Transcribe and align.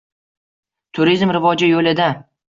Turizm 0.99 1.33
rivoji 1.37 1.69
yo‘lida 1.73 2.09